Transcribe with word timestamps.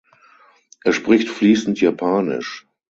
Er 0.83 0.93
spricht 0.93 1.29
fließend 1.29 1.79
Japanisch. 1.79 2.65